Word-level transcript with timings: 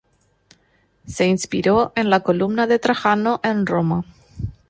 Se 1.05 1.27
inspiró 1.27 1.93
en 1.95 2.09
la 2.09 2.21
columna 2.21 2.65
de 2.65 2.79
Trajano 2.79 3.39
en 3.43 3.67
Roma. 3.67 4.03